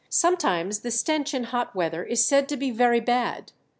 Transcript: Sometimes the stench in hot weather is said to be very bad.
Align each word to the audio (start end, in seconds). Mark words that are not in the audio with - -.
Sometimes 0.09 0.79
the 0.79 0.89
stench 0.89 1.31
in 1.31 1.43
hot 1.43 1.75
weather 1.75 2.03
is 2.03 2.25
said 2.25 2.49
to 2.49 2.57
be 2.57 2.71
very 2.71 2.99
bad. 2.99 3.51